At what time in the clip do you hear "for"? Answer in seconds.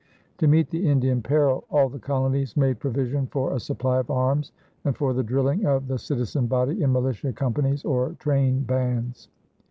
3.27-3.53, 4.97-5.13